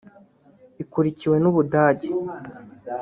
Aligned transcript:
ikurikiwe 0.83 1.35
n’u 1.39 1.51
Budage 1.55 2.09